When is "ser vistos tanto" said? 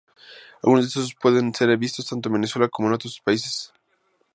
1.53-2.27